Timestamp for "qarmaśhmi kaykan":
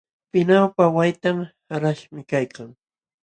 1.67-2.69